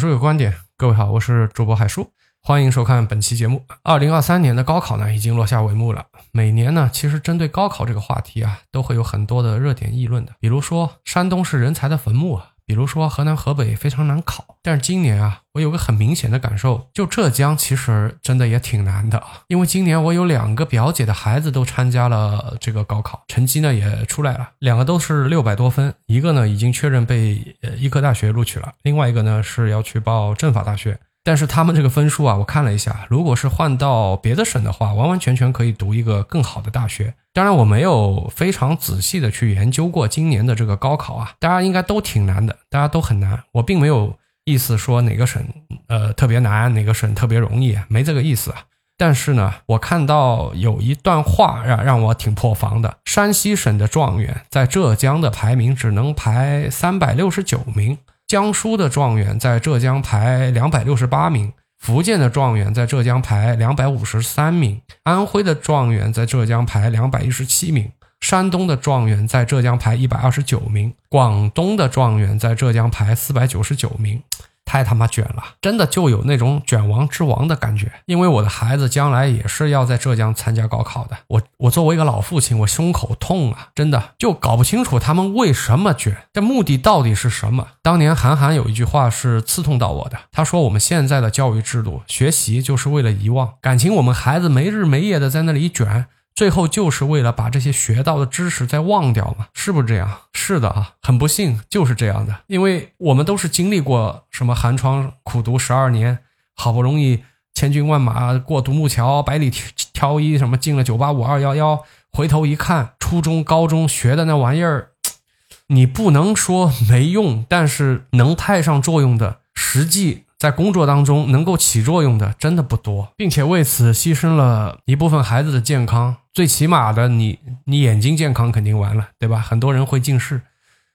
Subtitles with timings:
[0.00, 2.10] 书有观点，各位好，我是主播海叔，
[2.40, 3.66] 欢迎收看本期节目。
[3.82, 6.06] 二零二三年的高考呢，已经落下帷幕了。
[6.32, 12.49] 每年呢，其实针对高考这个话题啊，都会有很多的热点议论的，比如说山东是人才的坟墓啊。
[12.70, 19.20] 比如说河南、河北非常难考，但是今年啊，我有个很明显的感受，就浙江其实真的也挺难的。
[19.48, 30.96] 因为今年我有两个表姐的孩子都参加了这个高考，成绩呢也出来了，两个都是六百多分，一个呢已经确认被呃医科大学录取了，另外一个呢是要去报政法大学。
[31.22, 37.14] 但是他们这个分数啊，我看了一下，如果是换到别的省的话，完完全全可以读一个更好的大学。
[37.32, 43.44] 当然，我没有非常仔细的去研究过今年的这个高考啊，大家应该都挺难的，大家都很难。
[43.52, 45.46] 我并没有意思说哪个省
[45.88, 48.64] 呃特别难，哪个省特别容易，没这个意思啊。
[48.96, 57.98] 但是呢，我看到有一段话让让我挺破防的：山西省的状元在浙江的排名只能排三百六十九名。
[58.30, 74.22] 江苏的状元在浙江排两百六十八名，福建的状元在浙江排两百五十三名，安徽的状元在浙江排两百一十七名，山东的状元在浙江排一百二十九名，广东的状元在浙江排四百九十九名。
[74.70, 77.90] 太他妈卷了，真的就有那种卷王之王的感觉。
[78.06, 87.66] 因为我的孩子将来也是要在浙江参加高考的，我我作为一个老父亲，我胸口痛啊，真的就搞不清楚他们为什么卷，这目的到底是什么？
[87.82, 96.06] 当年韩寒有一句话是刺痛到我的，他说我们现在的教育制度，学习就是为了遗忘感情，我们孩子没日没夜的在那里卷。
[96.40, 100.10] 最后就是为了把这些学到的知识再忘掉嘛，是不是这样？
[100.32, 106.20] 是的啊，很不幸就是这样的，因为我们都是经历过什么寒窗苦读十二年，
[106.56, 109.52] 好不容易千军万马过独木桥，百里
[109.92, 114.92] 挑一什么进了九八五二幺幺，回头一看，初中高中学的那玩意儿，
[115.68, 120.24] 你不能说没用，但是能派上作用的实际。
[120.38, 126.16] 在工作当中能够起作用的真的不多，并且为此牺牲了一部分孩子的健康。
[126.32, 129.38] 最起码的，你你眼睛健康肯定完了，对吧？
[129.40, 130.40] 很多人会近视，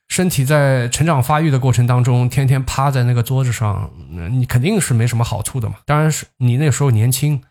[0.07, 3.91] 身体在成长发育的过程当中，天天趴在那个桌子上，
[4.31, 5.75] 你肯定是没什么好处的嘛。
[5.85, 7.41] 当然是你那时候年轻，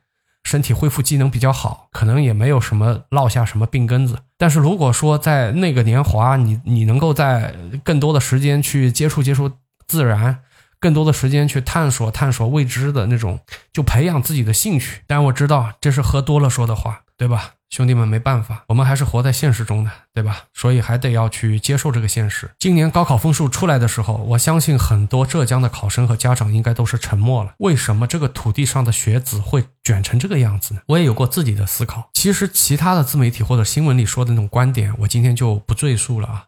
[0.45, 4.19] 身体恢复机能比较好，可能也没有什么落下什么病根子。
[4.39, 9.51] 但是如果说在那个年华，你你能够在更多的时间去接触接触
[9.87, 10.41] 自然。
[10.81, 13.41] 更多的时间去探索探索未知的那种，
[13.73, 15.01] 就培养自己的兴趣。
[15.07, 18.07] 但我知道这是喝多了说的话，对吧，兄弟们？
[18.07, 20.45] 没办法，我们还是活在现实中的，对吧？
[20.53, 22.49] 所以还得要去接受这个现实。
[22.61, 27.55] 今年高考分数出来的时候，我相信很多浙江的考生和家长应该都是沉默了。
[27.59, 30.83] 为什么这个土地上的学子会卷成这个样子呢？
[30.87, 32.11] 我也有过自己的思考。
[32.13, 36.45] 其实其他的自媒体或者新闻里说的那种观点，我今天就不赘述了啊。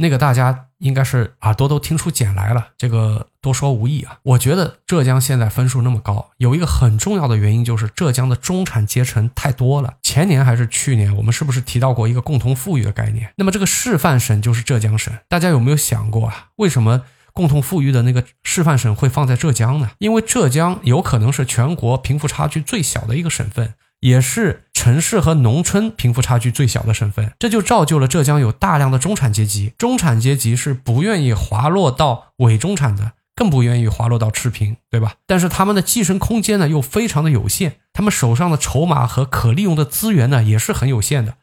[0.00, 4.18] 那个大家应该是耳朵都听出茧来了，这个多说无益啊。
[4.22, 9.94] 我觉得浙江现在分数那么高，有一个很重要的原因就是浙江的中产阶层太多了。
[10.02, 13.30] 前年还是去年，我们是不是提到过一个共同富裕的概念？
[13.36, 16.46] 那么这个示范省就是浙江省，大家有没有想过啊？
[16.56, 17.02] 为什么
[17.34, 19.90] 共同富裕的那个示范省会放在浙江呢？
[19.98, 23.74] 因为浙江有可能是全国贫富差距最小的一个省份。
[24.00, 29.74] 也是城市和农村贫富差距最小的省份，这就造就了浙江有大量的中产阶级。
[29.76, 35.16] 中产阶级是不愿意滑落到伪中产的，更不愿意滑落到赤贫，对吧？
[35.26, 41.34] 但是他们的晋升空间呢又非常的有限，他们手上的筹码和可利用的资源呢也是很有限的，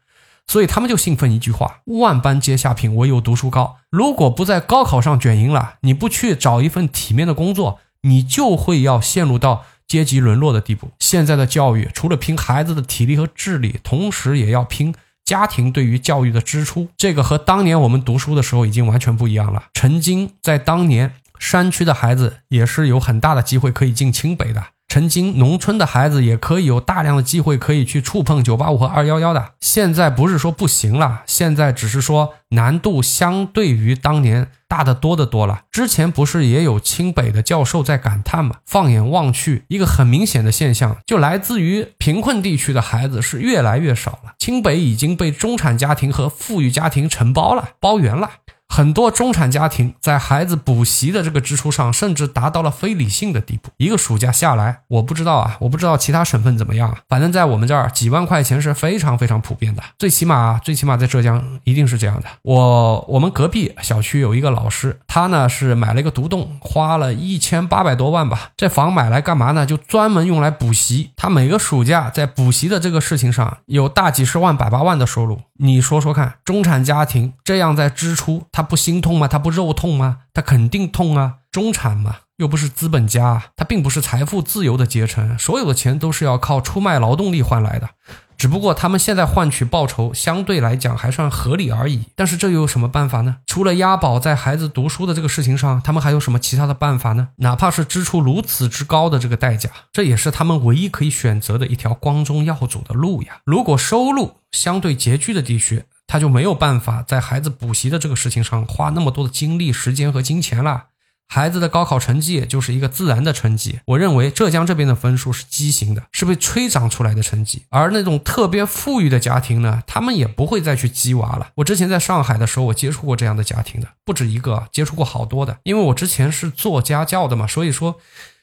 [0.48, 3.76] 所以他们就信奉一句话：万般皆下品，唯有读书高。
[3.92, 9.66] 如果不在高考上卷赢了，你不去找一份体面的工作，你就会要陷入到。
[9.88, 10.92] 阶级沦落的地步。
[11.00, 14.94] 现在的教育除了拼孩子的体力和智力，同时也要拼
[15.24, 16.90] 家庭对于教育的支出。
[16.98, 19.68] 这个和当年我们读书的时候已经完全不一样了。
[19.74, 24.64] 曾经在当年，山区的孩子也是有很大的机会可以进清北的。
[24.98, 35.62] 曾经农村的孩子也可以有大量的机会可以去触碰九八五和二幺幺的，现在不是说不行了，现在只是说难度相对于当年大得多的多了。
[35.70, 38.56] 之前不是也有清北的教授在感叹吗？
[38.66, 48.32] 放眼望去，一个很明显的现象，就来自于贫困地区的孩子是越来越少了，清北已经被中产家庭和富裕家庭承包了，包圆了。
[48.78, 53.72] 很多中产家庭在孩子补习的这个支出上，甚至达到了非理性的地步。
[53.78, 57.00] 一个暑假下来，我不知道啊，我不知道其他省份怎么样啊。
[57.10, 59.82] 反正在我们这儿，几万块钱是非常非常普遍的。
[59.98, 62.28] 最起码，最起码在浙江一定是这样的。
[62.44, 68.52] 我我们隔壁小区有一个老师，他呢是买了一个独栋，花了一千八百多万吧。
[68.56, 69.66] 这房买来干嘛呢？
[69.66, 71.10] 就专门用来补习。
[71.16, 75.42] 他每个暑假在补习的这个事情上有大几十万、百八万的收入。
[75.60, 78.46] 你说说看，中产家庭这样在支出。
[78.52, 79.28] 他不心痛吗？
[79.28, 80.20] 他不肉痛吗？
[80.34, 81.36] 他肯定痛啊！
[81.52, 87.90] 中产嘛，又不是资本家，他并不是财富自由的阶层，所有的钱都是要靠出卖劳动力换来的。
[88.38, 92.04] 只不过他们现在换取报酬相对来讲还算合理而已。
[92.16, 93.38] 但是这又有什么办法呢？
[93.48, 97.30] 除了押宝在孩子读书的这个事情上，他们还有什么其他的办法呢？
[97.38, 103.40] 哪怕是支出如此之高的这个代价，这也是他们唯一可以选择的一条光宗耀祖的路呀。
[103.44, 110.86] 如果收入相对拮据的地区，他就没有办法在孩子补习的这个事情上花那么多的精力、时间和金钱了。
[111.28, 113.80] 孩子的高考成绩也就是一个自然的成绩。
[113.86, 117.64] 我认为浙江这边的分数是畸形的，是被吹涨出来的成绩。
[117.70, 121.50] 而那种特别富裕的家庭呢，他们也不会再去鸡娃了。
[121.56, 125.58] 我之前在上海的时候，我接触过这样的家庭的，不止一个，接触过好多的。
[125.64, 127.98] 因为我之前是做家教的嘛，所以说，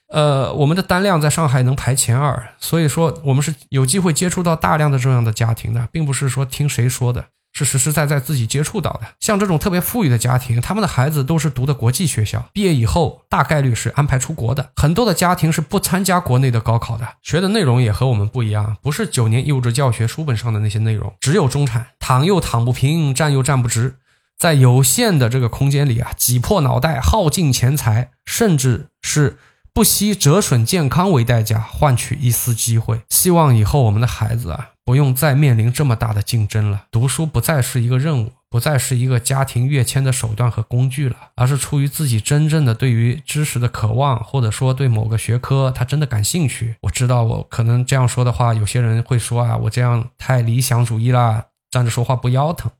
[0.08, 7.26] 呃，我们的单量在上海能排前二，所以说我们是有机会接触到大量的这样的家庭的，并不是说听谁说的。
[7.54, 14.70] 是实实在在自己接触到的，像这种特别富裕的家庭，他们的孩子都是读的国际学校，毕业以后大概率是安排出国的。
[14.76, 23.94] 很多的家庭是不参加国内的高考的，学的内容也和我们不一样，不是九年义务制教学书本上的那些内容，只有中产，躺又躺不平，站又站不直，
[24.36, 29.38] 在有限的这个空间里啊，挤破脑袋，耗尽钱财，甚至是。
[29.72, 36.84] 不惜折损健康为代价换取一丝机会，希望以后我们的孩子啊不用再面临这么大的竞争了。
[36.90, 46.76] 读书不再是一个任务，不再是一个家庭跃迁的手段和工具了，而是出于自己真正的对于知识的渴望，或者说对某个学科他真的感兴趣。
[46.82, 52.70] 我知道我可能这样说的话，有些人会说啊，我这样太理想主义啦，站着说话不腰疼。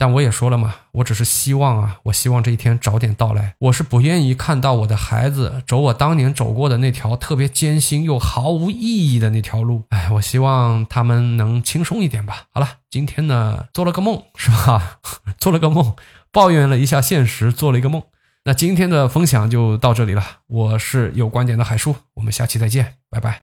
[0.00, 3.56] 但我也说了嘛，我只是希望啊，我希望这一天早点到来。
[3.58, 9.82] 我是不愿意看到我的孩子走我当年走过的那条特别艰辛又毫无意义的那条路。
[9.88, 12.44] 哎，我希望他们能轻松一点吧。
[12.54, 15.00] 好了，今天呢做了个梦，是吧？
[15.36, 15.96] 做了个梦，
[16.30, 18.00] 抱怨了一下现实，做了一个梦。
[18.44, 20.24] 那今天的分享就到这里了。
[20.46, 23.36] 我是有观点的海叔，我们下期再见，拜拜。